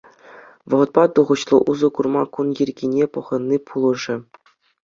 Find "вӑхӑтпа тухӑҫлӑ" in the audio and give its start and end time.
0.73-1.57